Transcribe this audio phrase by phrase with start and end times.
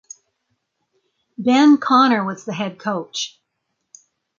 [1.37, 3.39] Ben Connor was the head coach.